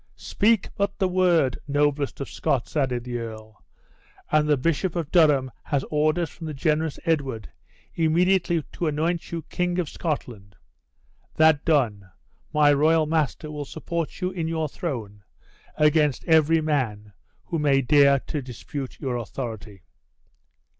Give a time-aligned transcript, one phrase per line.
[0.15, 3.63] Speak but the word, noblest of Scots," added the earl,
[4.31, 7.51] "and the bishop of Durham has orders from the generous Edward
[7.93, 10.55] immediately to anoint you king of Scotland
[11.35, 12.09] that done,
[12.51, 15.23] my royal master will support you in your throne
[15.75, 17.13] against every man
[17.45, 19.83] who may dare in dispute your authority."